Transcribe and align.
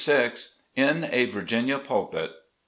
IN 0.75 1.07
A 1.11 1.25
VIRGINIA 1.25 1.77
PULPIT. 1.77 2.31